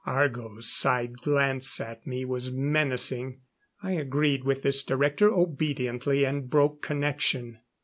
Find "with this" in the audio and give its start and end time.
4.43-4.81